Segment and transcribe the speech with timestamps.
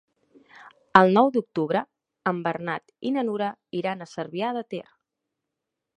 [1.01, 1.83] El nou d'octubre
[2.33, 3.53] en Bernat i na Nura
[3.83, 4.85] iran a Cervià de Ter.